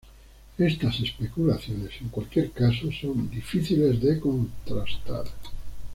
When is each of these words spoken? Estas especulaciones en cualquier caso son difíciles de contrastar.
Estas 0.57 0.99
especulaciones 0.99 1.91
en 2.01 2.09
cualquier 2.09 2.49
caso 2.49 2.89
son 2.91 3.29
difíciles 3.29 4.01
de 4.01 4.19
contrastar. 4.19 5.25